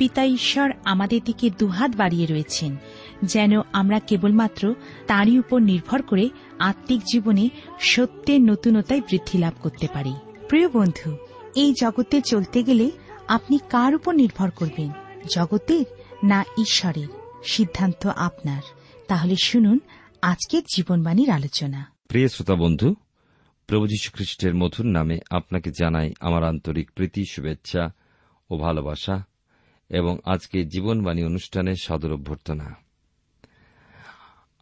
[0.00, 2.76] পিতা ঈশ্বর আমাদের দিকে দুহাত বাড়িয়ে রয়েছেন,
[3.22, 4.74] যেন আমরা কেবলমাত্র
[5.06, 7.48] তাঁরই উপর নির্ভর করে আত্মিক জীবনে
[7.80, 10.14] সত্যের নতুনতায় বৃদ্ধি লাভ করতে পারি।
[10.48, 11.16] প্রিয় বন্ধু,
[11.54, 12.90] এই জগতে চলতে গেলে
[13.28, 14.90] আপনি কার উপর নির্ভর করবেন,
[15.36, 15.84] জগতের
[16.24, 17.08] না ঈশ্বরের?
[17.44, 18.62] সিদ্ধান্ত আপনার।
[19.08, 19.78] তাহলে শুনুন
[20.22, 22.94] আজকের জীবনবাণীর আলোচনা। প্রিয় শ্রোতা বন্ধু,
[23.66, 27.88] প্রভু খ্রিস্টের মধুর নামে আপনাকে জানাই আমার আন্তরিক প্রীতি, শুভেচ্ছা
[28.50, 29.29] ও ভালোবাসা।
[29.90, 32.74] এবং আজকে জীবনবাণী অনুষ্ঠানের সাদর অভ্যর্থনা।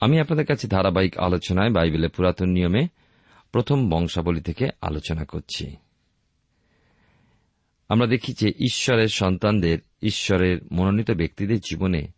[0.01, 2.89] আমি আপনাদের কাছে ধারাবাহিক আলোচনায় বাইবেলের পুরাতন নিয়মে
[3.53, 5.77] প্রথম বংশাবলী থেকে আলোচনা করছি।
[7.89, 12.09] আমরা দেখি যে ঈশ্বরের সন্তানদের ঈশ্বরের মনোনীত ব্যক্তিদের জীবনে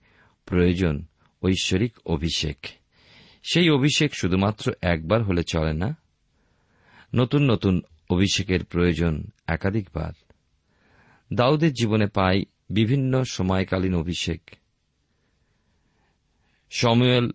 [0.47, 1.05] প্রয়োজন
[1.43, 2.57] ঐশ্বরিক অভিষেক।
[3.53, 5.97] সেই অভিষেক শুধুমাত্র একবার হলে চলে না,
[7.15, 7.81] নতুন নতুন
[8.11, 10.13] অভিষেকের প্রয়োজন একাধিকবার।
[11.33, 14.51] দাউদের জীবনে পাই বিভিন্ন সময়কালীন অভিষেক।
[16.71, 17.31] সমুয়েল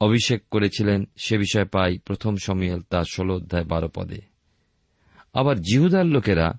[0.00, 4.20] অভিষেক করেছিলেন, সে বিষয়ে পাই প্রথম সমুয়েল তার ষোল অধ্যায় বারো পদে।
[5.32, 6.52] আবার জিহুদার লোকেরা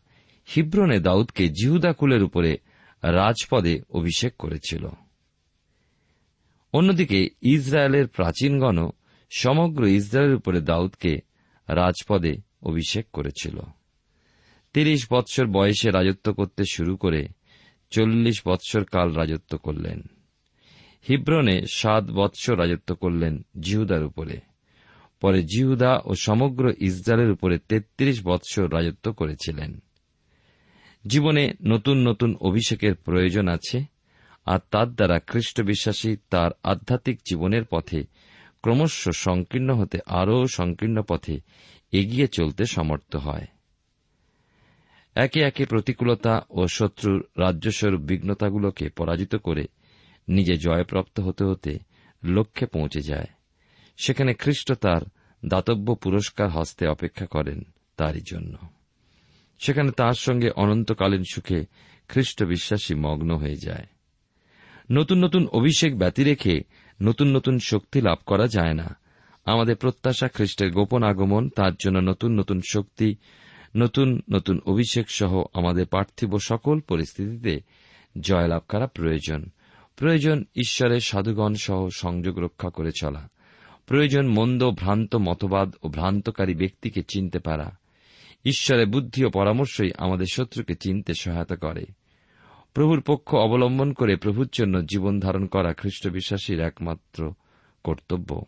[0.56, 2.58] হিব্রনে দাউদকে জিহুদা কুলের উপরে
[3.04, 4.88] রাজপদে অভিষেক করেছিল।
[6.74, 8.90] অন্যদিকে ইসরায়েলের প্রাচীনগণ
[9.38, 11.18] সমগ্র ইসরায়েলের উপরে দাউদকে
[11.68, 13.60] রাজপদে অভিষেক করেছিল।
[14.74, 17.28] তিরিশ বৎসর বয়সে রাজত্ব করতে শুরু করে
[17.94, 20.02] চল্লিশ বৎসর কাল রাজত্ব করলেন।
[21.10, 24.40] হিব্রনে সাত বৎসর রাজত্ব করলেন জিহুদার উপরে।
[25.22, 29.84] পরে জিহুদা ও সমগ্র ইসরায়েলের উপরে তেত্রিশ বৎসর রাজত্ব করেছিলেন।
[31.08, 33.84] জীবনে নতুন নতুন অভিষেকের প্রয়োজন আছে,
[34.46, 38.04] আর তার দ্বারা খ্রিস্ট বিশ্বাসী তার আধ্যাত্মিক জীবনের পথে
[38.62, 41.40] ক্রমশ সংকীর্ণ হতে আরও সংকীর্ণ পথে
[41.92, 43.48] এগিয়ে চলতে সমর্থ হয়।
[45.16, 49.66] একে একে প্রতিকূলতা ও শত্রুর রাজ্যস্বরূপ বিঘ্নতাগুলোকে পরাজিত করে
[50.28, 51.80] নিজে জয়প্রাপ্ত হতে হতে
[52.24, 53.28] লক্ষ্যে পৌঁছে যায়।
[53.98, 55.02] সেখানে খ্রিস্ট তার
[55.46, 57.62] দাতব্য পুরস্কার হস্তে অপেক্ষা করেন
[57.98, 58.58] তারই জন্য।
[59.60, 61.66] সেখানে তার সঙ্গে অনন্তকালীন সুখে
[62.08, 63.86] খ্রিস্ট বিশ্বাসী মগ্ন হয়ে যায়।
[64.92, 66.62] নতুন নতুন অভিষেক ব্যতি রেখে
[67.02, 68.96] নতুন নতুন শক্তি লাভ করা যায় না।
[69.46, 73.16] আমাদের প্রত্যাশা খ্রিস্টের গোপন আগমন তার জন্য নতুন নতুন শক্তি
[73.76, 77.60] নতুন নতুন অভিষেক সহ আমাদের পার্থিব সকল পরিস্থিতিতে
[78.20, 79.46] জয়লাভ করা প্রয়োজন।
[79.96, 83.30] প্রয়োজন ঈশ্বরের সাধুগণ সহ সংযোগ রক্ষা করে চলা।
[83.88, 87.78] প্রয়োজন মন্দ, ভ্রান্ত মতবাদ ও ভ্রান্তকারী ব্যক্তিকে চিনতে পারা।
[88.46, 91.86] ঈশ্বরের বুদ্ধি ও পরামর্শই আমাদের শত্রুকে চিনতে সহায়তা করে।
[92.74, 97.34] প্রভুর পক্ষ অবলম্বন করে প্রভুর জন্য জীবন ধারণ করা খ্রিস্ট বিশ্বাসীর একমাত্র
[97.84, 98.42] কর্তব্য।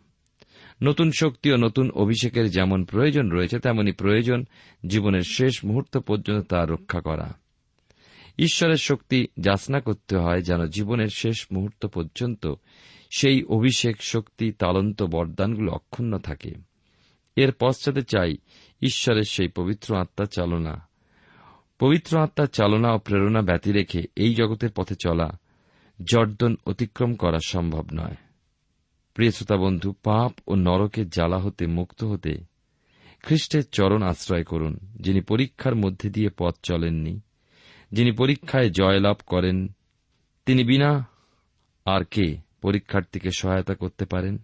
[0.82, 4.44] নতুন শক্তি ও নতুন অভিষেকের যেমন প্রয়োজন রয়েছে, তেমনি প্রয়োজন
[4.86, 7.34] জীবনের শেষ মুহূর্ত পর্যন্ত তা রক্ষা করা।
[8.38, 12.54] ঈশ্বরের শক্তি যাচনা করতে হয় যেন জীবনের শেষ মুহূর্ত পর্যন্ত
[13.18, 16.54] সেই অভিষেক শক্তি, তালন্ত বরদানগুলো অক্ষুণ্ণ থাকে।
[17.36, 18.36] এর পশ্চাতে চাই
[18.82, 20.88] ঈশ্বরের সেই পবিত্র আত্মার চালনা।
[21.78, 25.38] পবিত্র আত্মার চালনা ও প্রেরণা ব্যতি রেখে এই জগতের পথে চলা,
[26.10, 28.25] জর্দন অতিক্রম করা সম্ভব নয়।
[29.16, 32.36] প্রিয় শ্রোতা বন্ধু পাপ ও নরকের জ্বালা হতে, মুক্ত হতে
[33.22, 37.20] খ্রিস্টের চরণ আশ্রয় করুন, যিনি পরীক্ষার মধ্যে দিয়ে পথ চলেননি,
[37.92, 39.68] যিনি পরীক্ষায় জয়লাভ করেন,
[40.46, 41.08] তিনি বিনা
[41.84, 44.38] আর কে পরীক্ষার্থীকে সহায়তা করতে পারেন?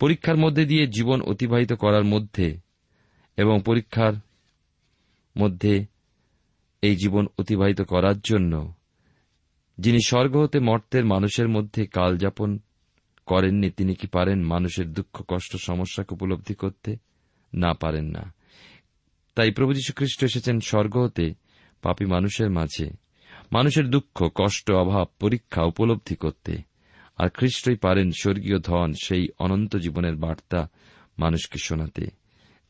[0.00, 2.58] পরীক্ষার মধ্যে দিয়ে জীবন অতিবাহিত করার মধ্যে
[3.36, 4.12] এবং পরীক্ষার
[5.38, 5.86] মধ্যে
[6.82, 8.72] এই জীবন অতিবাহিত করার জন্য,
[9.78, 12.58] যিনি স্বর্গ হতে মর্তের মানুষের মধ্যে কালযাপন
[13.26, 14.42] করেননি তিনি কি পারেন?
[14.42, 16.96] মানুষের দুঃখ, কষ্ট, সমস্যাকে উপলব্ধি করতে?
[17.54, 18.34] না, পারেন না।
[19.34, 21.34] তাই প্রভু খ্রিস্ট এসেছেন স্বর্গ হতে
[21.82, 22.90] পাপী মানুষের মাঝে।
[23.52, 26.56] মানুষের দুঃখ, কষ্ট, অভাব, পরীক্ষা, উপলব্ধি করতে।
[27.16, 30.68] আর খ্রিস্টই পারেন স্বর্গীয় ধন, সেই অনন্ত জীবনের বার্তা
[31.18, 32.06] মানুষকে শোনাতে,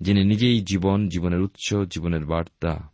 [0.00, 2.90] যিনি নিজেই জীবন, জীবনের উৎস, জীবনের বার্তা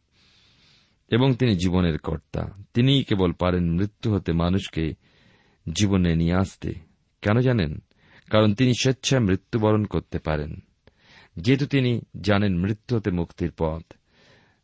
[1.11, 4.95] এবং তিনি জীবনের কর্তা। তিনিই কেবল পারেন মৃত্যু হতে মানুষকে
[5.73, 6.92] জীবনে নিয়ে আসতে।
[7.23, 7.83] কেন জানেন?
[8.31, 10.57] কারণ তিনি স্বেচ্ছায় মৃত্যুবরণ করতে পারেন।
[11.37, 13.83] যেহেতু তিনি জানেন মৃত্যু হতে মুক্তির পথ।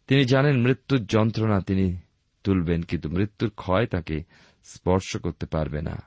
[0.06, 1.96] তিনি জানেন মৃত্যুর যন্ত্রণা তিনি
[2.44, 4.25] তুলবেন, কিন্তু মৃত্যুর ক্ষয় তাকে
[4.64, 6.02] স্পর্শ করতে পারবে না।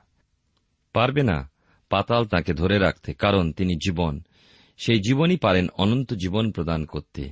[0.92, 1.50] পারবে না,
[1.90, 4.20] পাতাল তাকে ধরে রাখতে, কারণ তিনি জীবন।
[4.76, 7.30] সেই জীবনই পারেন অনন্ত জীবন প্রদান করতে।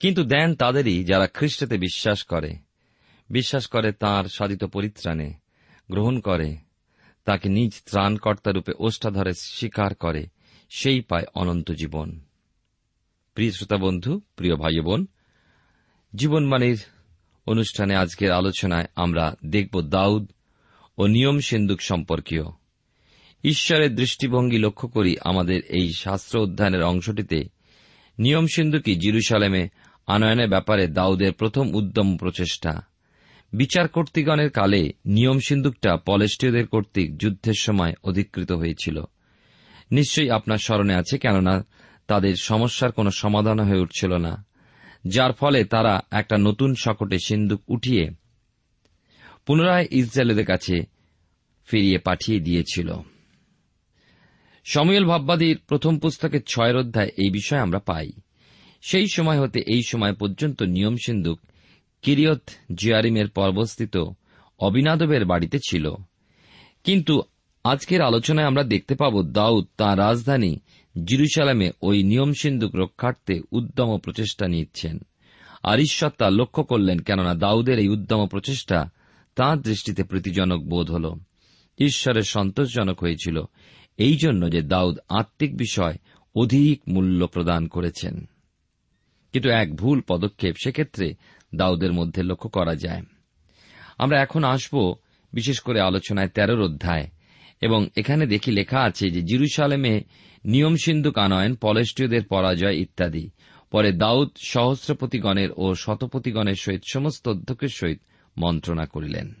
[0.00, 2.56] কিন্তু দেন তাদেরই যারা খ্রিস্টতে বিশ্বাস করে।
[3.30, 5.34] বিশ্বাস করে তাঁর সাধিত পরিত্রাণে,
[5.90, 6.63] গ্রহণ করে।
[7.24, 10.26] তাকে নিজ ত্রাণকর্তারূপে ওষ্ঠাধরে স্বীকার করে,
[10.70, 12.20] সেই পায় অনন্ত জীবন।
[13.34, 15.06] প্রিয় শ্রোতা বন্ধু, প্রিয় ভাই বোন
[16.14, 16.82] জীবনবাণীর
[17.46, 20.32] অনুষ্ঠানে আজকের আলোচনায় আমরা দেখব দাউদ
[20.98, 22.42] ও নিয়ম সিন্ধুক সম্পর্কীয়।
[23.44, 27.44] ঈশ্বরের দৃষ্টিভঙ্গি লক্ষ্য করি আমাদের এই শাস্ত্র অধ্যয়নের অংশটিতে।
[28.18, 29.68] নিয়ম সিন্ধুকি জিরুসালেমে
[30.06, 32.86] আনয়নের ব্যাপারে দাউদের প্রথম উদ্যম প্রচেষ্টা।
[33.54, 39.00] বিচার কর্তৃগণের কালে নিয়ম সিন্ধুকটা পলেষ্টীয়দের কর্তৃক যুদ্ধের সময় অধিকৃত হয়েছিল।
[39.90, 41.64] নিশ্চয়ই আপনার স্মরণে আছে, কেননা
[42.06, 44.46] তাদের সমস্যার কোনো সমাধান হয়ে উঠছিল না,
[45.06, 48.10] যার ফলে তারা একটা নতুন শকটে সিন্ধুক উঠিয়ে
[49.46, 50.82] পুনরায় ইসরায়েলদের কাছে
[51.66, 52.92] ফিরিয়ে পাঠিয়ে দিয়েছিল।
[54.64, 58.10] সময়েল ভাববাদীর প্রথম পুস্তকের ছয়ের অধ্যায় এই বিষয়ে আমরা পাই।
[58.82, 61.40] সেই সময় হতে এই সময় পর্যন্ত নিয়ম সিন্ধুক
[62.04, 63.96] কিরিয়ত জিয়ারিমের পর্বস্থিত
[64.58, 65.90] অবিনাদবের বাড়িতে ছিল।
[66.84, 67.22] কিন্তু
[67.64, 70.56] আজকের আলোচনায় আমরা দেখতে পাব দাউদ তাঁর রাজধানী
[71.04, 74.98] জিরুসালামে ওই নিয়ম সিন্ধুক রক্ষার্থে উদ্যম প্রচেষ্টা নিচ্ছেন।
[75.62, 78.90] আর ঈশ্বর তা লক্ষ্য করলেন, কেননা দাউদের এই উদ্যম প্রচেষ্টা
[79.36, 81.14] তাঁর দৃষ্টিতে প্রীতিজনক বোধ হল।
[81.78, 83.42] ঈশ্বরের সন্তোষজনক হয়েছিল।
[83.96, 85.98] এই জন্য যে দাউদ আত্মিক বিষয়
[86.34, 88.28] অধিক মূল্য প্রদান করেছেন।
[89.34, 91.14] কিন্তু এক ভুল পদক্ষেপ সেক্ষেত্রে
[91.54, 93.02] দাউদের মধ্যে লক্ষ্য করা যায়।
[93.98, 94.94] আমরা এখন আসব
[95.32, 97.08] বিশেষ করে আলোচনায় তেরোর অধ্যায়,
[97.60, 100.02] এবং এখানে দেখি লেখা আছে যে জিরুসালেমে
[100.44, 103.30] নিয়ম সিন্ধুক আনয়ন পলেষ্টীয়দের পরাজয় ইত্যাদি।
[103.70, 108.00] পরে দাউদ সহস্রপতিগণের ও শতপতিগণের সহিত সমস্ত অধ্যক্ষের সহিত
[108.38, 109.32] মন্ত্রণা করিলেন।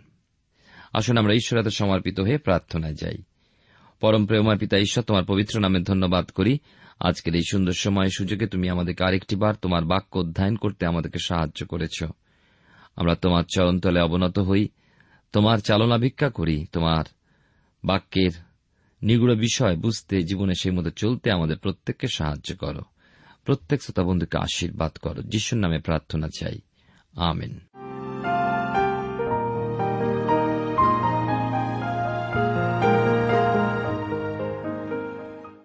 [0.92, 3.16] আসুন আমরা ঈশ্বরাতে সমর্পিত হয়ে প্রার্থনায় যাই।
[4.00, 6.58] পরম প্রেমার পিতা, ঈশ্বর তোমার পবিত্র নামে ধন্যবাদ করি।
[7.00, 11.66] আজকের এই সুন্দর সময় সুযোগে তুমি আমাদেরকে আরেকটি বার তোমার বাক্য অধ্যয়ন করতে আমাদেরকে সাহায্য
[11.66, 12.04] করেছ।
[12.96, 14.68] আমরা তোমার চরণতলে অবনত হই,
[15.32, 17.04] তোমার চালনা ভিক্ষা করি, তোমার
[17.84, 18.30] বাক্যের
[19.02, 22.80] নিগুড় বিষয় বুঝতে, জীবনে সেই মতো চলতে আমাদের প্রত্যেককে সাহায্য করো।
[23.44, 26.60] প্রত্যেক শ্রোতা বন্ধুকে আশীর্বাদ করো। যিশুর নামে প্রার্থনা চাই।
[27.16, 27.60] আমেন।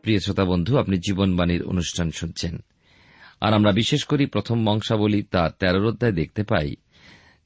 [0.10, 2.60] প্রিয় শ্রোতা বন্ধু, আপনি জীবনবাণীর অনুষ্ঠান শুনছেন।
[3.42, 6.76] আর আমরা বিশেষ করি প্রথম বংশাবলী তার তেরোর অধ্যায় দেখতে পাই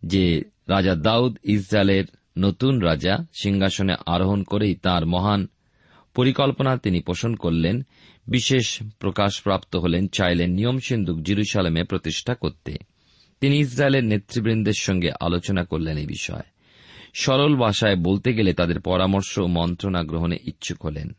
[0.06, 2.04] যে রাজা দাউদ ইসরায়েলের
[2.38, 5.48] নতুন রাজা সিংহাসনে আরোহণ করেই তার মহান
[6.16, 7.86] পরিকল্পনা তিনি পোষণ করলেন,
[8.28, 12.78] বিশেষ প্রকাশপ্রাপ্ত হলেন, চাইলেন নিয়ম সিন্ধুক জিরুসালামে প্রতিষ্ঠা করতে।
[13.42, 16.52] তিনি ইসরায়েলের নেতৃবৃন্দের সঙ্গে আলোচনা করলেন এই বিষয়ে।
[17.14, 21.12] সরল ভাষায় বলতে গেলে তাদের পরামর্শ ও মন্ত্রণা গ্রহণে ইচ্ছুক হলেন।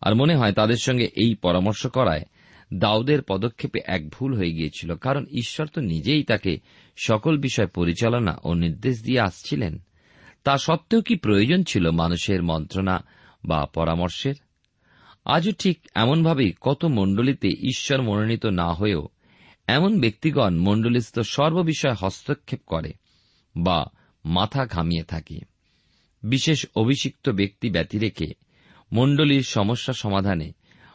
[0.00, 2.22] আর মনে হয় তাদের সঙ্গে এই পরামর্শ করায়
[2.74, 6.58] দাউদের পদক্ষেপে এক ভুল হয়ে গিয়েছিল, কারণ ঈশ্বর তো নিজেই তাকে
[6.96, 9.78] সকল বিষয় পরিচালনা ও নির্দেশ দিয়ে আসছিলেন।
[10.44, 13.04] তা সত্ত্বেও কি প্রয়োজন ছিল মানুষের মন্ত্রণা
[13.44, 14.34] বা পরামর্শের?
[15.24, 19.08] আজও ঠিক এমনভাবেই কত মণ্ডলীতে ঈশ্বর মনোনীত না হয়েও
[19.66, 22.92] এমন ব্যক্তিগণ মণ্ডলীস্থ সর্ববিষয়ে হস্তক্ষেপ করে
[23.56, 23.86] বা
[24.24, 25.38] মাথা ঘামিয়ে থাকে।
[26.22, 28.26] বিশেষ অভিষিক্ত ব্যক্তি ব্যতি রেখে
[28.92, 30.52] মণ্ডলীর সমস্যা সমাধানে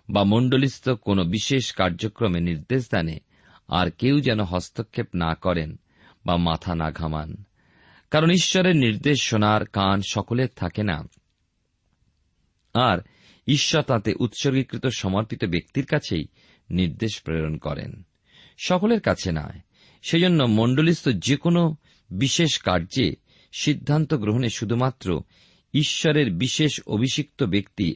[0.10, 3.20] বা মণ্ডলীস্থ কোন বিশেষ কার্যক্রমে নির্দেশ দানে
[3.68, 5.80] আর কেউ যেন হস্তক্ষেপ না করেন
[6.26, 7.44] বা মাথা না ঘামান।
[8.12, 11.10] কারণ ঈশ্বরের নির্দেশ শোনার কান সকলের থাকে না।
[12.74, 12.98] আর
[13.48, 16.28] ঈশ্বর তাতে উৎসর্গীকৃত সমর্পিত ব্যক্তির কাছেই
[16.70, 18.06] নির্দেশ প্রেরণ করেন।
[18.58, 19.60] সকলের কাছে নয়।
[20.02, 21.76] সেজন্য মণ্ডলীস্থ যে কোনো
[22.10, 23.16] বিশেষ কার্যে
[23.52, 25.22] সিদ্ধান্ত গ্রহণে শুধুমাত্র
[25.76, 27.96] ঈশ্বরের বিশেষ অভিষিক্ত ব্যক্তি,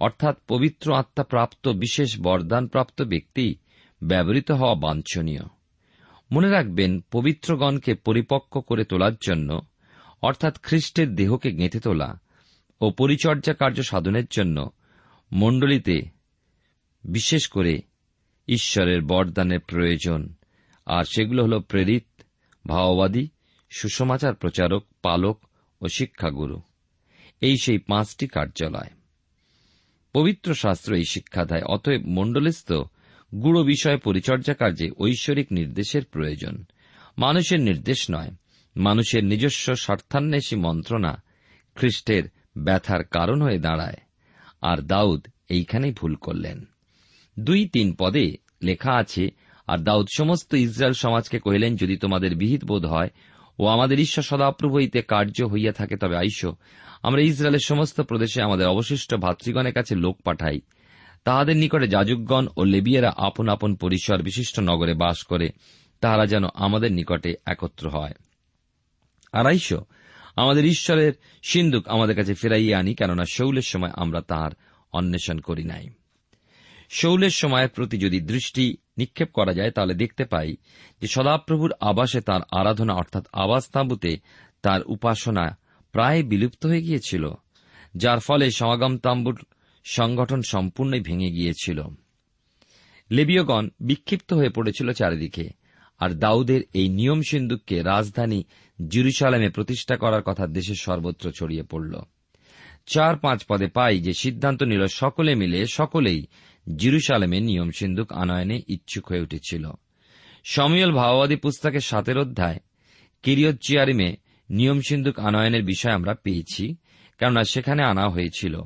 [0.00, 3.54] অর্থাৎ পবিত্র আত্মাপ্রাপ্ত বিশেষ বরদানপ্রাপ্ত ব্যক্তি,
[4.02, 5.40] ব্যবহৃত হওয়া বাঞ্ছনীয়।
[6.32, 9.60] মনে রাখবেন, পবিত্রগণকে পরিপক্ক করে তোলার জন্য,
[10.22, 12.20] অর্থাৎ খ্রিস্টের দেহকে গেঁথে তোলা
[12.80, 14.70] ও পরিচর্যা কার্য সাধনের জন্য,
[15.32, 16.02] মণ্ডলীতে
[17.04, 17.78] বিশেষ করে
[18.48, 20.34] ঈশ্বরের বরদানের প্রয়োজন।
[20.86, 22.04] আর সেগুলো হল প্রেরিত,
[22.66, 23.28] ভাওবাদী,
[23.70, 25.44] সুসমাচার প্রচারক, পালক
[25.80, 26.60] ও শিক্ষাগুরু।
[27.42, 28.90] এই সেই পাঁচটি কার্যালয়।
[30.12, 32.72] পবিত্র শাস্ত্র এই শিক্ষা দেয়, অতএব মণ্ডলিস্থ
[33.34, 36.64] গুড় বিষয় পরিচর্যা কার্যে ঐশ্বরিক নির্দেশের প্রয়োজন।
[37.18, 38.30] মানুষের নির্দেশ নয়,
[38.76, 41.22] মানুষের নিজস্ব স্বার্থান্বেষী মন্ত্রণা
[41.74, 42.24] খ্রিস্টের
[42.56, 43.96] ব্যথার কারণ হয়ে দাঁড়ায়।
[44.62, 46.64] আর দাউদ এইখানেই ভুল করলেন।
[47.38, 49.28] দুই তিন পদে লেখা আছে,
[49.66, 53.10] আর দাউদ সমস্ত ইসরায়েল সমাজকে কহিলেন, যদি তোমাদের বিহিত বোধ হয়
[53.58, 56.46] ও আমাদের ঈশ্বর সদাপ্রভু হইতে কার্য হইয়া থাকে, তবে আইস
[57.02, 60.60] আমরা ইসরায়েলের সমস্ত প্রদেশে আমাদের অবশিষ্ট ভাতৃগণের কাছে লোক পাঠাই।
[61.24, 65.50] তাহাদের নিকটে যাজকগণ ও লেবিয়েরা আপন আপন পরিসর বিশিষ্ট নগরে বাস করে,
[66.00, 68.12] তাহারা যেন আমাদের নিকটে একত্র হয়।
[69.32, 69.74] আড়াইশ,
[70.36, 74.50] আমাদের ঈশ্বরের সিন্ধুক আমাদের কাছে ফেরাইয়া আনি, কেননা শৌলের সময় আমরা তাহার
[74.92, 75.88] অন্বেষণ করি নাই।
[76.90, 80.56] শৌলের সময়ের প্রতি যদি দৃষ্টি নিক্ষেপ করা যায়, তাহলে দেখতে পাই
[81.00, 84.16] যে সদাপ্রভুর আবাসে তার আরাধনা অর্থাৎ আবাস তাঁবুতে
[84.62, 85.58] তার উপাসনা
[85.92, 87.30] প্রায় বিলুপ্ত হয়ে গিয়েছিল,
[87.96, 89.44] যার ফলে সমাগম তাম্বুর
[89.84, 91.82] সংগঠন সম্পূর্ণই ভেঙে গিয়েছিল।
[93.10, 95.48] লেবীয়গণ বিক্ষিপ্ত হয়ে পড়েছিল চারিদিকে,
[95.98, 98.44] আর দাউদের এই নিয়ম সিন্ধুককে রাজধানী
[98.88, 101.94] জিরুসালামে প্রতিষ্ঠা করার কথা দেশের সর্বত্র ছড়িয়ে পড়ল।
[102.86, 106.26] চার পাঁচ পদে পাই যে সিদ্ধান্ত নিল সকলে মিলে, সকলেই
[106.76, 109.70] জিরুসালামে নিয়ম সিন্ধুক আনয়নে ইচ্ছুক হয়ে উঠেছিল।
[110.44, 112.58] সমীয়ল ভাওবাদী পুস্তকের সাতের অধ্যায়,
[113.22, 114.16] কিরিয়ত চিয়ারিমে
[114.50, 116.76] নিয়ম সিন্ধুক আনয়নের বিষয় আমরা পেয়েছি,
[117.18, 118.62] কেননা সেখানে আনা হয়েছিল।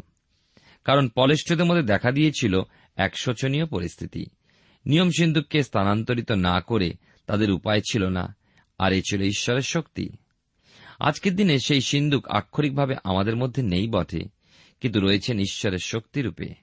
[0.84, 2.60] কারণ পলেষ্টদের মধ্যে দেখা দিয়েছিল
[2.96, 4.26] এক শোচনীয় পরিস্থিতি।
[4.86, 6.92] নিয়ম সিন্ধুককে স্থানান্তরিত না করে
[7.26, 8.36] তাদের উপায় ছিল না,
[8.78, 10.08] আর এ ছিল ঈশ্বরের শক্তি।
[11.00, 14.20] আজকের দিনে সেই সিন্ধুক আক্ষরিকভাবে আমাদের মধ্যে নেই বটে,
[14.80, 16.54] কিন্তু রয়েছেন ঈশ্বরের শক্তিরূপে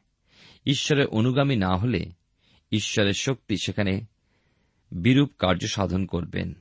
[0.65, 2.05] ঈশ্বরের অনুগামী না হলে
[2.72, 4.01] ঈশ্বরের শক্তি সেখানে
[4.91, 6.53] বিরূপ কার্য সাধন করবেন।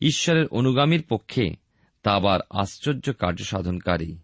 [0.00, 1.63] ঈশ্বরের অনুগামীর পক্ষে
[2.04, 4.18] তা আবার আশ্চর্য কার্য সাধনকারী।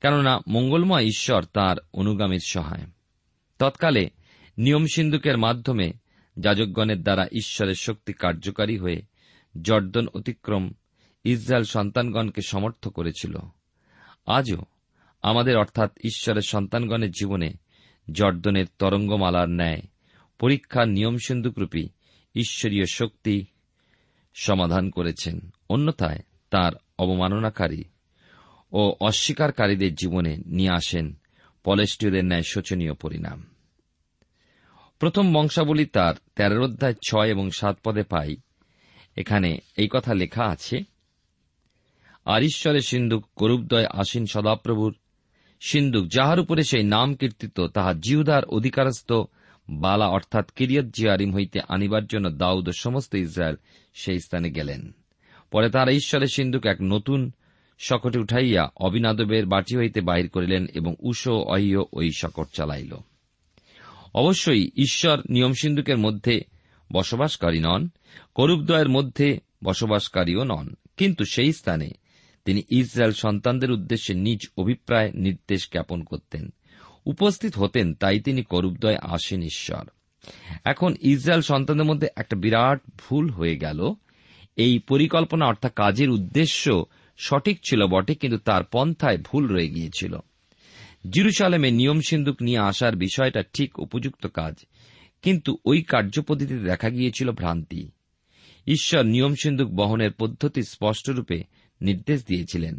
[0.00, 2.86] কেননা মঙ্গলময় ঈশ্বর তার অনুগামীর সহায়।
[3.58, 4.10] তৎকালে
[4.58, 5.92] নিয়ম সিন্ধুকের মাধ্যমে
[6.38, 9.02] যাজকগণের দ্বারা ঈশ্বরের শক্তি কার্যকারী হয়ে
[9.62, 10.72] জর্দন অতিক্রম
[11.24, 13.38] ইসরায়েল সন্তানগণকে সমর্থ করেছিল।
[14.26, 14.64] আজও
[15.22, 17.54] আমাদের অর্থাৎ ঈশ্বরের সন্তানগণের জীবনে
[18.12, 19.82] জর্দনের তরঙ্গমালার ন্যায়
[20.38, 21.88] পরীক্ষার নিয়ম সিন্ধুকরূপী
[22.34, 23.44] ঈশ্বরীয় শক্তি
[24.34, 26.18] সমাধান করেছেন। অন্যথায়
[26.50, 27.84] তার অবমাননাকারী
[28.72, 31.18] ও অস্বীকারীদের জীবনে নিয়ে আসেন
[31.64, 33.46] পলেষ্টীয়দের ন্যায় শোচনীয় পরিণাম।
[34.98, 38.36] প্রথম বংশাবলী তার তেরোর অধ্যায় ছয় এবং সাত পদে পাই।
[39.16, 40.84] এখানে এই কথা লেখা আছে,
[42.24, 44.96] আর ঈশ্বরের সিন্ধুক করুবদয় আসীন সদাপ্রভুর।
[45.60, 49.12] সিন্ধুক যাহার উপরে সেই নাম কীর্তিত, তাহা জিহুদার অধিকারস্থ
[49.68, 53.56] বালা অর্থাৎ কিরিয়ত জিয়ারিম হইতে আনিবার জন্য দাউদ সমস্ত ইসরায়েল
[53.94, 54.92] সেই স্থানে গেলেন।
[55.50, 57.32] পরে তারা ঈশ্বরের সিন্ধুক এক নতুন
[57.78, 62.96] শকটে উঠাইয়া অবিনাদবের বাটি হইতে বাহির করিলেন এবং উষো অহিয় ওই শকট চালাইল।
[64.14, 66.40] অবশ্যই ঈশ্বর নিয়ম সিন্ধুকের মধ্যে
[66.92, 67.88] বসবাসকারী নন
[68.34, 71.90] করুবদয়ের মধ্যে বসবাসকারীও নন। কিন্তু সেই স্থানে
[72.44, 76.48] তিনি ইসরায়েল সন্তানদের উদ্দেশ্যে নিজ অভিপ্রায় নির্দেশ জ্ঞাপন করতেন।
[77.04, 79.84] উপস্থিত হতেন, তাই তিনি করুবদয় আসেন ঈশ্বর।
[80.64, 83.92] এখন ইসরায়েল সন্তানদের মধ্যে একটা বিরাট ভুল হয়ে গেল।
[84.56, 86.84] এই পরিকল্পনা অর্থাৎ কাজের উদ্দেশ্য
[87.16, 90.16] সঠিক ছিল বটে, কিন্তু তার পন্থায় ভুল রয়ে গিয়েছিল।
[91.10, 94.54] জিরুসালেমে নিয়ম সিন্ধুক নিয়ে আসার বিষয়টা ঠিক উপযুক্ত কাজ,
[95.22, 97.90] কিন্তু ওই কার্যপদ্ধতিতে দেখা গিয়েছিল ভ্রান্তি।
[98.66, 101.42] ঈশ্বর নিয়ম সিন্ধুক বহনের পদ্ধতি স্পষ্টরূপে
[101.80, 102.78] নির্দেশ দিয়েছিলেন।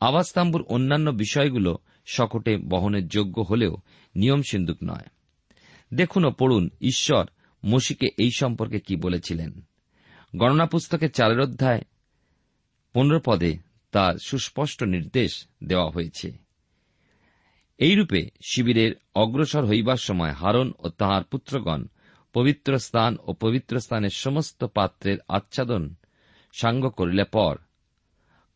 [0.00, 3.76] আবাসতাম্বুর অন্যান্য বিষয়গুলো শকটে বহনের যোগ্য হলেও
[4.16, 5.06] নিয়ম সিন্ধুক নয়।
[5.94, 7.26] দেখুন ও পড়ুন, ঈশ্বর
[7.64, 9.66] মসিকে এই সম্পর্কে কি বলেছিলেন।
[10.36, 11.82] গণনা পুস্তকের চারের অধ্যায়
[12.94, 13.56] পনেরো পদে
[13.92, 16.32] তার সুস্পষ্ট নির্দেশ দেওয়া হয়েছে।
[17.78, 21.86] এইরূপে শিবিরের অগ্রসর হইবার সময় হারন ও তাহার পুত্রগণ
[22.32, 25.94] পবিত্র স্থান ও পবিত্র স্থানের সমস্ত পাত্রের আচ্ছাদন
[26.52, 27.56] সাঙ্গ করিলে পর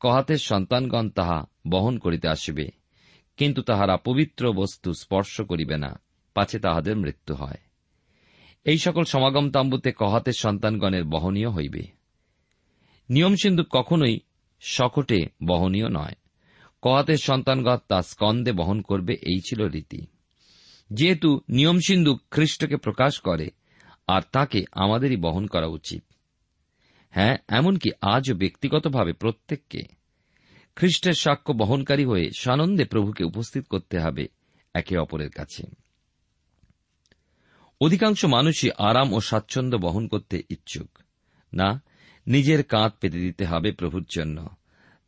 [0.03, 2.71] কহাতের সন্তানগণ তাহা বহন করিতে আসিবে,
[3.37, 6.01] কিন্তু তাহারা পবিত্র বস্তু স্পর্শ করিবে না,
[6.35, 7.59] পাছে তাহাদের মৃত্যু হয়।
[8.65, 11.83] এই সকল সমাগম তাম্বুতে কহাতের সন্তানগণের বহনীয় হইবে।
[13.11, 14.21] নিয়ম সিন্ধু কখনোই
[14.61, 16.15] শকটে বহনীয় নয়।
[16.83, 20.07] কহাতের সন্তানগণ তা স্কন্দে বহন করবে, এই ছিল রীতি।
[20.91, 23.51] যেহেতু নিয়ম সিন্ধু খ্রিস্টকে প্রকাশ করে,
[24.07, 26.12] আর তাকে আমাদেরই বহন করা উচিত।
[27.13, 29.81] হ্যাঁ এমনকি আজও ব্যক্তিগতভাবে প্রত্যেককে।
[30.77, 34.27] খ্রিস্টের সাক্ষ্য বহনকারী হয়ে সানন্দে প্রভুকে উপস্থিত করতে হবে
[34.75, 35.67] একে অপরের কাছে।
[37.81, 40.99] অধিকাংশ মানুষই আরাম ও স্বাচ্ছন্দ্য বহন করতে ইচ্ছুক।
[41.55, 41.83] না,
[42.27, 44.49] নিজের কাঁধ পেতে দিতে হবে প্রভুর জন্য,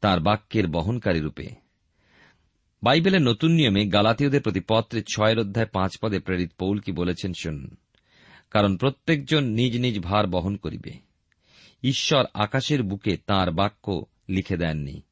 [0.01, 1.47] তার বাক্যের বহনকারী রূপে।
[2.83, 7.77] বাইবেলের নতুন নিয়মে গালাতীয়দের প্রতি পত্রে ছয়ের অধ্যায় পাঁচ পদে প্রেরিত পৌল কি বলেছেন শুনুন।
[8.51, 11.14] কারণ প্রত্যেকজন নিজ নিজ ভার বহন করিবে।
[11.85, 15.03] ঈশ্বর আকাশের বুকে তার বাক্য লিখে দেননি।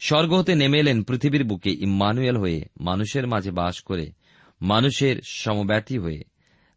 [0.00, 4.12] স্বর্গ হতে নেমে এলেন পৃথিবীর বুকে ইম্মানুয়েল হয়ে মানুষের মাঝে বাস করে,
[4.60, 6.24] মানুষের সমব্যাতি হয়ে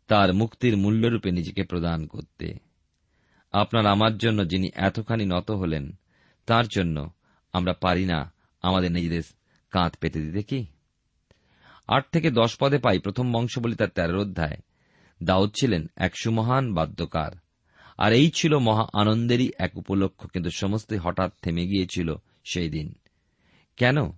[0.08, 2.54] তার মুক্তির মূল্যরূপে নিজেকে প্রদান করতে।
[3.52, 5.92] আপনার আমার জন্য যিনি এতখানি নত হলেন,
[6.46, 7.12] তার জন্য
[7.54, 9.22] আমরা পারি না আমাদের নিজেদের
[9.72, 10.66] কাঁধ পেতে দিতে কি?
[11.88, 14.58] আট থেকে দশ পদে পাই প্রথম বংশ বলি তার তেরোর অধ্যায়।
[15.24, 17.32] দাউদ ছিলেন এক সুমহান বাদ্যকার।
[18.00, 22.94] আর এই ছিল মহা আনন্দেরই এক উপলক্ষ, কিন্তু সমস্তই হঠাৎ থেমে গিয়েছিল সেই দিন।
[23.78, 24.12] কেন?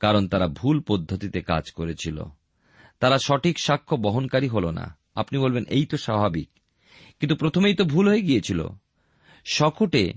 [0.00, 2.24] কারণ তারা ভুল পদ্ধতিতে কাজ করেছিল।
[3.00, 6.48] তারা সঠিক সাক্ষ্য বহনকারী হল না। আপনি বলবেন, এই তো স্বাভাবিক।
[7.20, 8.68] কিন্তু প্রথমেই তো ভুল হয়ে গিয়েছিল।
[9.44, 10.12] শকটে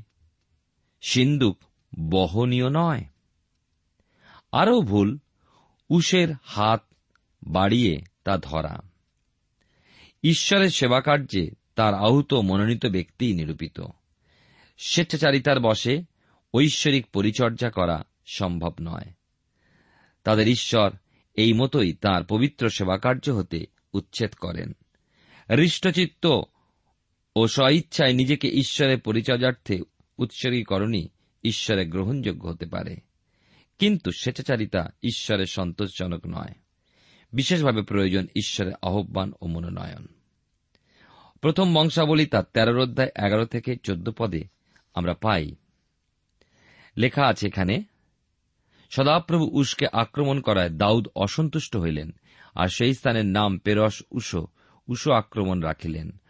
[1.01, 1.57] সিন্দুক
[1.99, 3.03] বহনীয় নয়।
[4.51, 5.17] আরও ভুল,
[5.89, 6.83] উষের হাত
[7.47, 8.79] বাড়িয়ে তা ধরা।
[10.23, 13.81] ঈশ্বরের সেবাকার্যে তার আহত মনোনীত ব্যক্তিই নিরূপিত।
[14.77, 16.03] স্বেচ্ছাচারিতার বসে
[16.53, 19.13] ঐশ্বরিক পরিচর্যা করা সম্ভব নয়।
[20.23, 20.91] তাদের ঈশ্বর
[21.33, 24.75] এই মতোই তাঁর পবিত্র সেবাকার্য হতে উচ্ছেদ করেন।
[25.49, 26.41] হৃষ্টচিত্ত
[27.35, 29.79] ও স্বইচ্ছায় নিজেকে ঈশ্বরের পরিচর্যার্থে
[30.17, 31.07] উৎসর্গীকরণই
[31.43, 32.97] ঈশ্বরে গ্রহণযোগ্য হতে পারে।
[33.79, 36.53] কিন্তু স্বেচ্ছাচারিতা ঈশ্বরের সন্তোষজনক নয়।
[37.33, 40.16] বিশেষভাবে প্রয়োজন ঈশ্বরের আহ্বান ও মনোনয়ন।
[41.41, 44.43] প্রথম বংশাবলী তার তেরোর অধ্যায় এগারো থেকে চোদ্দ পদে
[44.93, 45.55] আমরা পাই।
[46.97, 47.83] লেখা আছে এখানে,
[48.89, 52.11] সদাপ্রভু উসকে আক্রমণ করায় দাউদ অসন্তুষ্ট হইলেন,
[52.55, 54.47] আর সেই স্থানের নাম পেরস উষো
[54.87, 56.21] উষো আক্রমণ রাখিলেন।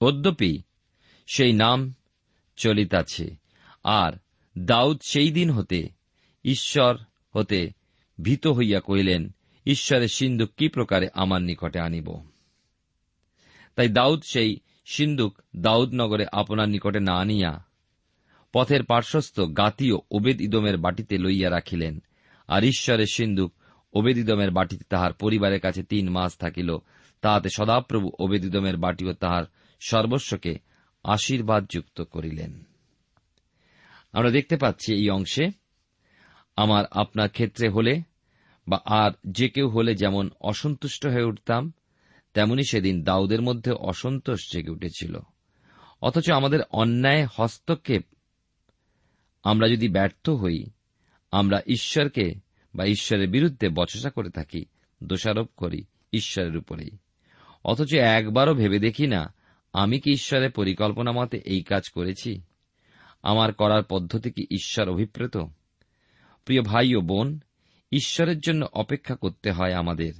[0.00, 0.62] অদ্যপি
[1.26, 1.94] সেই নাম
[2.56, 3.36] চলিতাছে,
[3.84, 4.12] আর
[4.58, 5.88] দাউদ সেই দিন হতে,
[6.44, 6.98] ঈশ্বর
[7.36, 7.70] হতে
[8.22, 9.30] ভীত হইয়া কহিলেন,
[9.66, 12.29] ঈশ্বরের সিন্ধু কি প্রকারে আমার নিকটে আনিব?
[13.80, 14.56] তাই দাউদ সেই
[14.86, 17.64] সিন্ধুক দাউদনগরে আপনার নিকটে না আনিয়া
[18.52, 22.02] পথের পার্শ্বস্থ গাতীয় ওবেদ ইদমের বাটিতে লইয়া রাখিলেন।
[22.48, 23.52] আর ঈশ্বরের সিন্ধুক
[23.92, 26.78] ওবেদ ইদমের বাটিতে তাহার পরিবারের কাছে তিন মাস থাকিল।
[27.20, 29.44] তাহাতে সদাপ্রভু ওবেদ ইদমের বাটিও তাহার
[29.80, 30.58] সর্বস্বকে
[31.04, 32.62] আশীর্বাদ যুক্ত করিলেন।
[34.12, 35.50] আমরা দেখতে পাচ্ছি এই অংশে,
[36.56, 38.02] আমার আপনার ক্ষেত্রে হলে
[38.68, 41.72] বা আর যে কেউ হলে যেমন অসন্তুষ্ট হয়ে উঠতাম
[42.34, 45.18] তেমনি সেদিন দাউদের মধ্যে অসন্তোষ জেগে উঠেছিল।
[46.02, 48.02] অথচ আমাদের অন্যায় হস্তক্ষেপ,
[49.42, 50.64] আমরা যদি ব্যর্থ হই,
[51.30, 52.34] আমরা ঈশ্বরকে
[52.74, 54.64] বা ঈশ্বরের বিরুদ্ধে বচসা করে থাকি,
[55.02, 56.90] দোষারোপ করি ঈশ্বরের উপরেই।
[57.64, 59.34] অথচ একবারও ভেবে দেখি না,
[59.72, 62.40] আমি কি ঈশ্বরের পরিকল্পনা মতে এই কাজ করেছি?
[63.22, 65.36] আমার করার পদ্ধতি কি ঈশ্বর অভিপ্রেত?
[66.44, 67.40] প্রিয় ভাই ও বোন,
[67.92, 70.12] ঈশ্বরের জন্য অপেক্ষা করতে হয় আমাদের।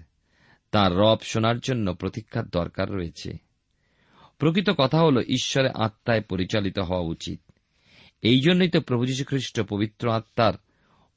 [0.70, 3.32] তার রব শোনার জন্য প্রতীক্ষার দরকার রয়েছে।
[4.38, 7.40] প্রকৃত কথা হল ঈশ্বরের আত্মায় পরিচালিত হওয়া উচিত।
[8.22, 10.52] এই জন্যই তো প্রভু খ্রিস্ট পবিত্র আত্মার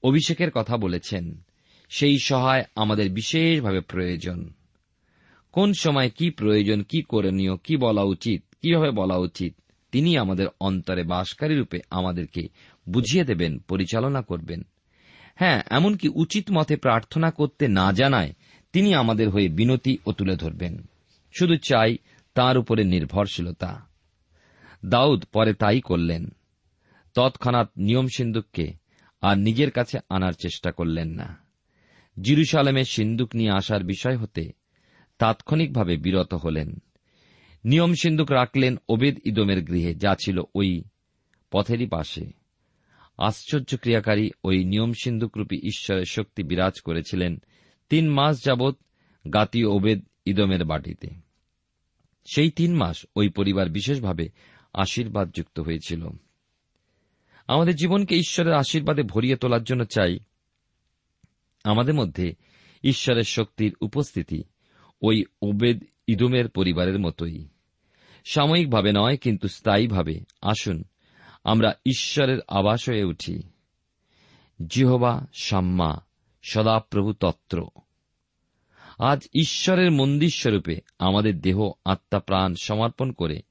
[0.03, 1.43] অভিষেকের কথা বলেছেন,
[1.89, 4.53] সেই সহায় আমাদের বিশেষভাবে প্রয়োজন।
[5.51, 9.55] কোন সময় কি প্রয়োজন, কি করণীয়, কি বলা উচিত, কীভাবে বলা উচিত,
[9.91, 12.41] তিনি আমাদের অন্তরে বাসকারী রূপে আমাদেরকে
[12.89, 14.61] বুঝিয়ে দেবেন, পরিচালনা করবেন।
[15.35, 18.33] হ্যাঁ এমনকি উচিত মতে প্রার্থনা করতে না জানায়
[18.73, 20.83] তিনি আমাদের হয়ে বিনতি ও তুলে ধরবেন।
[21.39, 21.97] শুধু চাই
[22.33, 23.87] তার উপরে নির্ভরশীলতা।
[24.85, 26.29] দাউদ পরে তাই করলেন।
[27.13, 28.73] তৎক্ষণাৎ নিয়ম সিন্ধুককে
[29.21, 31.37] আর নিজের কাছে আনার চেষ্টা করলেন না।
[32.21, 34.51] জিরুসালামে সিন্ধুক নিয়ে আসার বিষয় হতে
[35.19, 36.81] তাৎক্ষণিকভাবে বিরত হলেন।
[37.65, 40.83] নিয়ম সিন্ধুক রাখলেন ওবেদ ইদমের গৃহে, যা ছিল ওই
[41.51, 42.31] পথেরই পাশে।
[43.17, 47.41] আশ্চর্য ক্রিয়াকারী ওই নিয়ম সিন্ধুকরূপী ঈশ্বরের শক্তি বিরাজ করেছিলেন
[47.89, 48.75] তিন মাস যাবৎ
[49.33, 51.07] গাতীয় ওবেদ ইদমের বাটিতে।
[52.33, 54.29] সেই তিন মাস ওই পরিবার বিশেষভাবে
[54.73, 56.07] আশীর্বাদ যুক্ত হয়েছিল।
[57.47, 60.19] আমাদের জীবনকে ঈশ্বরের আশীর্বাদে ভরিয়ে তোলার জন্য চাই।
[61.63, 62.35] আমাদের মধ্যে
[62.83, 64.43] ঈশ্বরের শক্তির উপস্থিতি
[65.01, 67.47] ওই ওবেদ ইদুমের পরিবারের মতোই।
[68.25, 70.83] সাময়িকভাবে নয়, কিন্তু স্থায়ীভাবে। আসুন,
[71.43, 73.43] আমরা ঈশ্বরের আবাস হয়ে উঠি।
[74.67, 76.01] জিহবা সাম্মা।
[76.43, 77.65] সদাপ্রভু তত্র।
[78.99, 83.41] আজ ঈশ্বরের মন্দিরস্বরূপে আমাদের দেহ, আত্মা, প্রাণ সমর্পণ করে,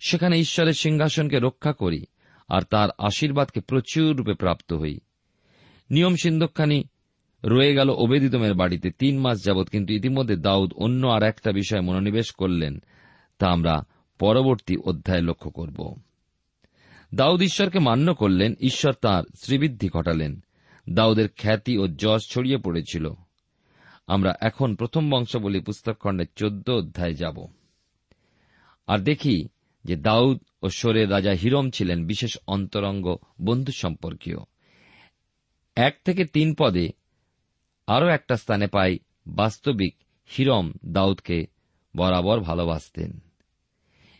[0.00, 2.04] সেখানে ঈশ্বরের সিংহাসনকে রক্ষা করি
[2.48, 4.98] আর তার আশীর্বাদকে প্রচুর রূপে প্রাপ্ত হই।
[5.90, 6.84] নিয়ম সিন্ধকখানি
[7.44, 12.30] রয়ে গেল ওবেদিদমের বাড়িতে। তিন মাস যাবৎ কিন্তু ইতিমধ্যে দাউদ অন্য আর একটা বিষয়ে মনোনিবেশ
[12.30, 12.82] করলেন,
[13.38, 13.84] তা আমরা
[14.18, 15.96] পরবর্তী অধ্যায়ে লক্ষ্য করব।
[17.14, 20.44] দাউদ ঈশ্বরকে মান্য করলেন, ঈশ্বর তাঁর শ্রীবৃদ্ধি ঘটালেন।
[20.88, 23.10] দাউদের খ্যাতি ও যশ ছড়িয়ে পড়েছিল।
[24.06, 27.46] আমরা এখন প্রথম বংশাবলী পুস্তক খণ্ডের চোদ্দ অধ্যায়ে যাব।
[28.86, 29.48] আর দেখি
[29.84, 34.36] যে দাউদ ও সোরের রাজা হিরম ছিলেন বিশেষ অন্তরঙ্গ বন্ধু সম্পর্কীয়।
[35.76, 36.88] এক থেকে তিন পদে
[37.86, 39.96] আরও একটা স্থানে পাই বাস্তবিক
[40.36, 41.46] হিরম দাউদকে
[41.96, 43.20] বরাবর ভালোবাসতেন।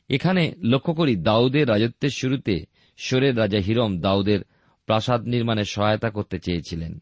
[0.09, 4.41] এখানে লক্ষ্য করি দাউদের রাজত্বের শুরুতে সোরের রাজা হিরম দাউদের
[4.89, 6.99] প্রাসাদ নির্মাণে সহায়তা করতে চেয়েছিলেন।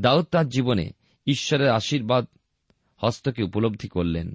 [0.00, 0.90] দাউদ তার জীবনে
[1.26, 2.26] ঈশ্বরের আশীর্বাদ
[2.96, 4.34] হস্তকে উপলব্ধি করলেন।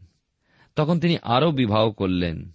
[0.76, 2.52] তখন তিনি আরও বিবাহ করলেন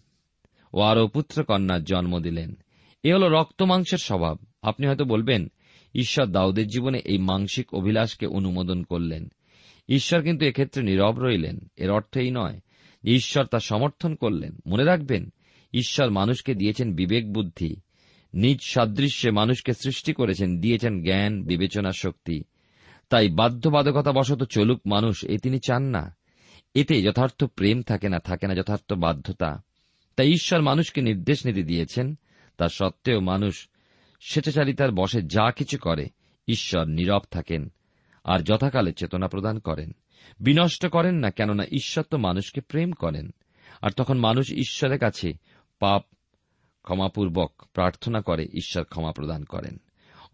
[0.73, 2.57] ও আরও পুত্রকন্যার জন্ম দিলেন।
[3.03, 5.49] এ হল রক্ত মাংসের স্বভাব। আপনি হয়তো বলবেন,
[5.95, 9.29] ঈশ্বর দাউদের জীবনে এই মাংসিক অভিলাষকে অনুমোদন করলেন।
[9.89, 12.61] ঈশ্বর কিন্তু এক্ষেত্রে নীরব রইলেন। এর অর্থ এই নয়
[13.03, 15.33] যে ঈশ্বর তা সমর্থন করলেন। মনে রাখবেন,
[15.73, 17.77] ঈশ্বর মানুষকে দিয়েছেন বিবেক বুদ্ধি।
[18.35, 22.43] নিজ সাদৃশ্যে মানুষকে সৃষ্টি করেছেন, দিয়েছেন জ্ঞান, বিবেচনা, শক্তি।
[23.09, 26.17] তাই বাধ্যবাধকতা বশত চলুক মানুষ, এ তিনি চান না।
[26.75, 29.63] এতে যথার্থ প্রেম থাকে না থাকে না যথার্থ বাধ্যতা।
[30.17, 32.15] তাই ঈশ্বর মানুষকে নির্দেশ নীতি দিয়েছেন।
[32.59, 33.69] তা সত্ত্বেও মানুষ
[34.21, 36.09] স্বেচ্ছাচারিতার বসে যা কিছু করে,
[36.49, 37.73] ঈশ্বর নীরব থাকেন
[38.25, 39.93] আর যথাকালে চেতনা প্রদান করেন।
[40.41, 43.31] বিনষ্ট করেন না কেননা ঈশ্বর তো মানুষকে প্রেম করেন।
[43.83, 45.33] আর তখন মানুষ ঈশ্বরের কাছে
[45.79, 46.05] পাপ
[46.85, 49.81] ক্ষমাপূর্বক প্রার্থনা করে, ঈশ্বর ক্ষমা প্রদান করেন।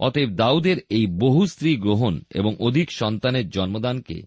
[0.01, 4.23] অতএব দাউদের এই বহু স্ত্রী গ্রহণ এবং অধিক সন্তানের জন্মদানকে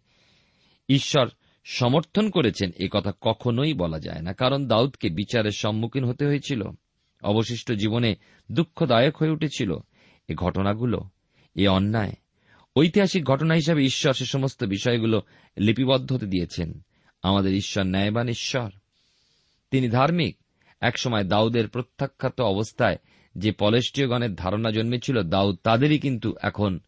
[0.89, 1.29] ঈশ্বর
[1.65, 6.63] সমর্থন করেছেন, এ কথা কখনোই বলা যায় না। কারণ দাউদকে বিচারের সম্মুখীন হতে হয়েছিল।
[7.23, 8.15] অবশিষ্ট জীবনে
[8.51, 9.75] দুঃখদায়ক হয়ে উঠেছিল
[10.27, 11.09] এ ঘটনাগুলো,
[11.55, 12.13] এ অন্যায়।
[12.75, 15.21] ঐতিহাসিক ঘটনা হিসাবে ঈশ্বর সে সমস্ত বিষয়গুলো
[15.57, 16.81] লিপিবদ্ধ হতে দিয়েছেন।
[17.23, 18.69] আমাদের ঈশ্বর ন্যায়বান ঈশ্বর।
[19.71, 20.37] তিনি ধার্মিক
[20.83, 22.97] একসময় দাউদের প্রত্যাখ্যাত অবস্থায়
[23.35, 26.79] যে পলেষ্টীয়গণের ধারণা জন্মেছিল, দাউদ তাদেরই কিন্তু এখন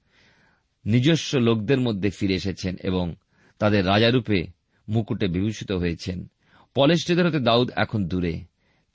[0.86, 3.16] নিজস্ব লোকদের মধ্যে ফিরে এসেছেন এবং
[3.60, 4.48] তাদের রাজারূপে
[4.90, 6.28] মুকুটে বিভূষিত হয়েছেন।
[6.76, 8.42] পলেষ্টীয়দের হতে দাউদ এখন দূরে।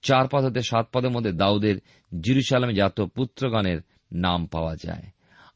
[0.03, 1.77] চার পদ হতে সাত পদের মধ্যে দাউদের
[2.21, 3.81] জিরুসালামে জাত পুত্রগণের
[4.13, 5.03] নাম পাওয়া যায়।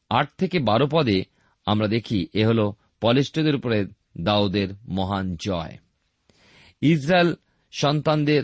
[0.09, 1.23] আট থেকে বারো পদে
[1.65, 3.85] আমরা দেখি এ হল পলেষ্টদের উপরে
[4.17, 5.77] দাউদের মহান জয়।
[6.81, 7.35] ইসরায়েল
[7.71, 8.43] সন্তানদের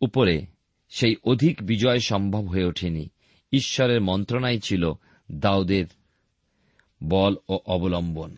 [0.00, 0.46] উপরে
[0.90, 3.08] সেই অধিক বিজয় সম্ভব হয়ে ওঠেনি।
[3.52, 4.92] ঈশ্বরের মন্ত্রণাই ছিল
[5.32, 5.86] দাউদের
[7.04, 8.36] বল ও অবলম্বন।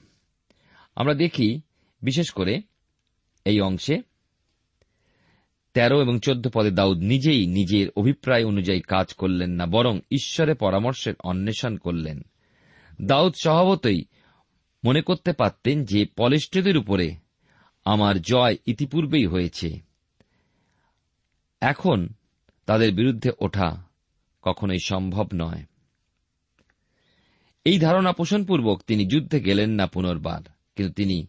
[0.97, 1.61] আমরা দেখি,
[2.03, 2.62] বিশেষ করে
[3.45, 4.03] এই অংশে
[5.75, 11.14] তেরো এবং চোদ্দ পদে দাউদ নিজেই নিজের অভিপ্রায় অনুযায়ী কাজ করলেন না, বরং ঈশ্বরের পরামর্শের
[11.25, 12.23] অন্বেষণ করলেন।
[13.03, 14.05] দাউদ স্বভাবতই
[14.85, 17.14] মনে করতে পারতেন যে পলেষ্টদের উপরে
[17.85, 19.86] আমার জয় ইতিপূর্বেই হয়েছে।
[21.61, 22.09] এখন
[22.66, 23.85] তাদের বিরুদ্ধে ওঠা
[24.42, 25.64] কখনোই সম্ভব নয়।
[27.64, 30.42] এই ধারণা পোষণপূর্বক তিনি যুদ্ধে গেলেন না পুনর্বার,
[30.77, 31.27] কিন্তু তিনি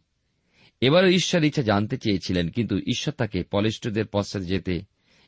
[0.81, 4.81] এবারও ঈশ্বর ইচ্ছা জানতে চেয়েছিলেন, কিন্তু ঈশ্বর তাকে পলেষ্টদের পশ্চাতে যেতে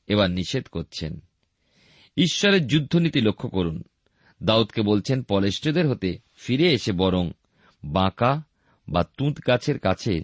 [0.08, 1.20] এবার নিষেধ করছেন।
[2.18, 3.84] ঈশ্বরের যুদ্ধনীতি লক্ষ্য করুন।
[4.44, 7.32] দাউদকে বলছেন পলেষ্টদের হতে ফিরে এসে বরং
[7.84, 8.44] বাঁকা
[8.90, 10.24] বা তুঁত গাছের কাছে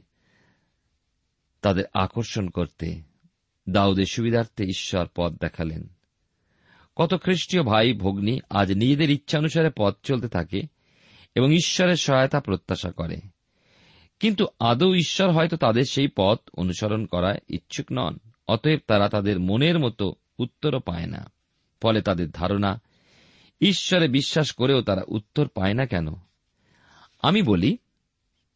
[1.62, 3.15] তাদের আকর্ষণ করতে।
[3.70, 5.88] দাউদের সুবিধার্থে ঈশ্বর পথ দেখালেন।
[6.96, 10.62] কত খ্রিস্টীয় ভাই ভগ্নী আজ নিজেদের ইচ্ছানুসারে পথ চলতে থাকে
[11.36, 13.18] এবং ঈশ্বরের সহায়তা প্রত্যাশা করে।
[14.20, 19.80] কিন্তু আদৌ ঈশ্বর হয়তো তাদের সেই পথ অনুসরণ করায় ইচ্ছুক নন, অতএব তারা তাদের মনের
[19.80, 21.32] মতো উত্তরও পায় না।
[21.82, 22.82] ফলে তাদের ধারণা,
[23.62, 26.08] ঈশ্বরে বিশ্বাস করেও তারা উত্তর পায় না কেন?
[27.22, 27.78] আমি বলি,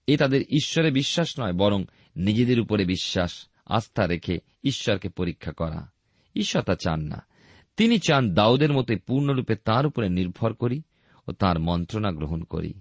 [0.08, 5.92] এ তাদের ঈশ্বরে বিশ্বাস নয়, বরং নিজেদের উপরে বিশ্বাস। আস্থা রেখে ঈশ্বরকে পরীক্ষা করা।
[6.36, 7.26] ঈশ্বর তা চান না।
[7.78, 10.82] তিনি চান দাউদের মতে পূর্ণরূপে তার উপরে নির্ভর করি
[11.28, 12.74] ও তার মন্ত্রণা গ্রহণ করি।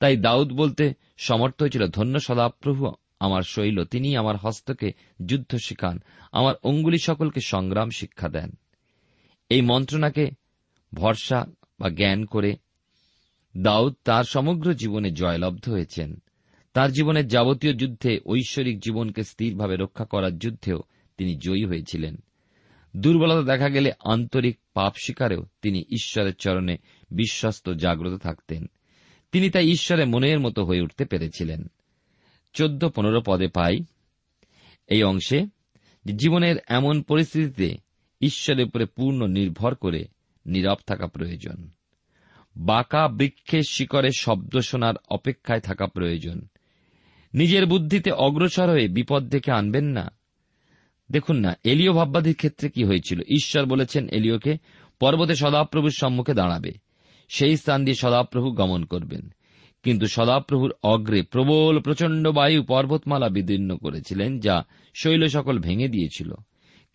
[0.00, 4.92] তাই দাউদ বলতে সমর্থ হয়েছিল, ধন্য সদাপ্রভু আমার শৈল। তিনি আমার হস্তকে
[5.26, 8.50] যুদ্ধ শিখান, আমার অঙ্গুলি সকলকে সংগ্রাম শিক্ষা দেন।
[9.48, 10.30] এই মন্ত্রণাকে
[10.94, 11.46] ভরসা
[11.80, 12.56] বা জ্ঞান করে
[13.56, 16.22] দাউদ তার সমগ্র জীবনে জয়লব্ধ হয়েছেন।
[16.78, 20.82] তার জীবনের যাবতীয় যুদ্ধে ঐশ্বরিক জীবনকে স্থিরভাবে রক্ষা করার যুদ্ধেও
[21.16, 22.16] তিনি জয়ী হয়েছিলেন।
[22.96, 26.76] দুর্বলতা দেখা গেলে আন্তরিক পাপ শিকারেও তিনি ঈশ্বরের চরণে
[27.10, 28.66] বিশ্বস্ত জাগ্রত থাকতেন।
[29.32, 31.66] তিনি তাই ঈশ্বরের মনের মতো হয়ে উঠতে পেরেছিলেন।
[32.52, 33.84] চোদ্দ পনেরো পদে পাই।
[34.86, 35.46] এই অংশে
[36.16, 37.76] জীবনের এমন পরিস্থিতিতে
[38.20, 40.08] ঈশ্বরের উপরে পূর্ণ নির্ভর করে
[40.46, 41.70] নীরব থাকা প্রয়োজন।
[42.56, 46.48] বাঁকা বৃক্ষের শিকড়ে শব্দ শোনার অপেক্ষায় থাকা প্রয়োজন।
[47.34, 50.12] নিজের বুদ্ধিতে অগ্রসর হয়ে বিপদ দেখে আনবেন না।
[51.10, 53.20] দেখুন না, এলিও ভাববাদীর ক্ষেত্রে কি হয়েছিল?
[53.20, 54.58] ঈশ্বর বলেছেন এলিওকে,
[55.00, 56.72] পর্বতে সদাপ্রভুর সম্মুখে দাঁড়াবে।
[57.28, 59.32] সেই স্থান দিয়ে সদাপ্রভু গমন করবেন।
[59.82, 64.64] কিন্তু সদাপ্রভুর অগ্রে প্রবল, প্রচণ্ড বায়ু পর্বতমালা বিদীর্ণ করেছিলেন, যা
[65.02, 66.34] শৈল সকল ভেঙে দিয়েছিল।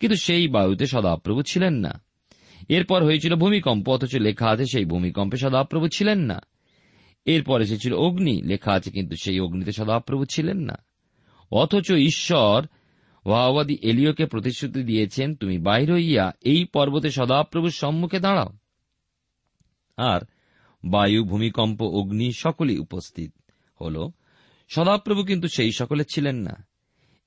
[0.00, 2.02] কিন্তু সেই বায়ুতে সদাপ্রভু ছিলেন না।
[2.68, 6.40] এরপর হয়েছিল ভূমিকম্প, অথচ লেখা আছে সেই ভূমিকম্পে সদাপ্রভু ছিলেন না।
[7.24, 10.84] এরপর এসেছিল অগ্নি। লেখা আছে, কিন্তু সেই অগ্নিতে সদাপ্রভু ছিলেন না।
[11.50, 12.66] অথচ ঈশ্বর
[13.26, 18.48] ওয়াওয়াদি এলিওকে প্রতিশ্রুতি দিয়েছেন, তুমি বাইর হইয়া এই পর্বতে সদাপ্রভুর সম্মুখে দাঁড়াও।
[19.96, 20.20] আর
[20.84, 23.32] বায়ু, ভূমিকম্প, অগ্নি সকলেই উপস্থিত
[23.80, 24.08] হল।
[24.68, 26.66] সদাপ্রভু কিন্তু সেই সকলে ছিলেন না।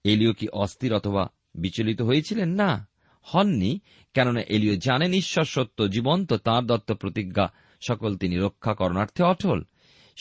[0.04, 2.50] এলিও কি অস্থির অথবা বিচলিত হয়েছিলেন?
[2.50, 2.88] না,
[3.22, 3.80] হননি।
[4.14, 7.54] কেননা এলিও জানেন ঈশ্বর সত্য, জীবন্ত, তাঁর দত্ত প্রতিজ্ঞা
[7.88, 9.64] সকল তিনি রক্ষা করণার্থে অটল।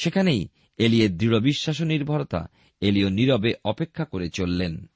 [0.02, 2.48] সেখানেই এলিয়ের দৃঢ় বিশ্বাস নির্ভরতা
[2.80, 4.90] এলিও নীরবে অপেক্ষা করে চললেন।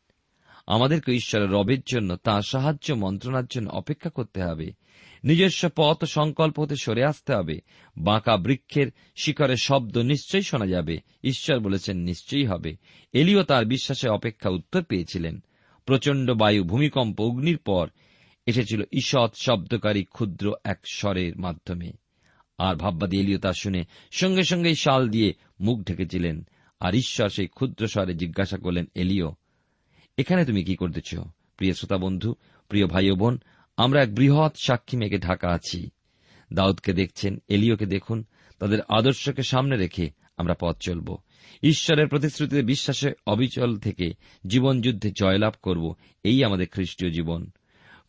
[0.66, 4.72] আমাদেরকে ঈশ্বরের রবের জন্য তাঁর সাহায্য মন্ত্রণার জন্য অপেক্ষা করতে হবে।
[5.24, 7.60] নিজস্ব পথ সংকল্প হতে সরে আসতে হবে।
[7.96, 8.86] বাঁকা বৃক্ষের
[9.16, 12.76] শিখরের শব্দ নিশ্চয়ই শোনা যাবে। ঈশ্বর বলেছেন, নিশ্চয়ই হবে।
[13.12, 15.42] এলিও তার বিশ্বাসে অপেক্ষা উত্তর পেয়েছিলেন।
[15.86, 17.88] প্রচণ্ড বায়ু ভূমিকম্প অগ্নির পর
[18.46, 21.92] এসেছিল ঈষৎ শব্দকারী ক্ষুদ্র এক স্বরের মাধ্যমে।
[22.60, 26.46] আর ভাববাদী এলিও তা শুনে সঙ্গে সঙ্গেই শাল দিয়ে মুখ ঢেকেছিলেন।
[26.80, 29.34] আর ঈশ্বর সেই ক্ষুদ্র স্বরে জিজ্ঞাসা করলেন, এলিও,
[30.18, 31.14] এখানে তুমি কি করতেছ?
[31.56, 32.34] প্রিয় শ্রোতা বন্ধু,
[32.68, 33.38] প্রিয় ভাই বোন,
[33.76, 35.90] আমরা এক বৃহৎ সাক্ষী মেঘে ঢাকা আছি।
[36.52, 38.24] দাউদকে দেখছেন, এলিওকে দেখুন,
[38.58, 41.18] তাদের আদর্শকে সামনে রেখে আমরা পথ চলব।
[41.62, 44.12] ঈশ্বরের প্রতিশ্রুতিতে বিশ্বাসে অবিচল থেকে
[44.46, 45.94] জীবন যুদ্ধে জয়লাভ করব,
[46.24, 47.50] এই আমাদের খ্রিস্টীয় জীবন।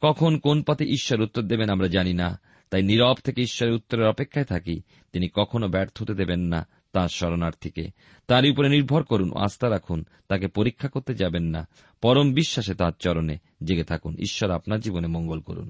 [0.01, 2.39] কখন কোন পথে ঈশ্বর উত্তর দেবেন আমরা জানি না।
[2.71, 4.81] তাই নীরব থেকে ঈশ্বরের উত্তরের অপেক্ষায় থাকি।
[5.13, 7.87] তিনি কখনো ব্যর্থ হতে দেবেন না তাঁর শরণার্থীকে।
[8.27, 11.67] তারই উপরে নির্ভর করুন, আস্থা রাখুন, তাকে পরীক্ষা করতে যাবেন না।
[12.01, 15.69] পরম বিশ্বাসে তার চরণে জেগে থাকুন। ঈশ্বর আপনার জীবনে মঙ্গল করুন।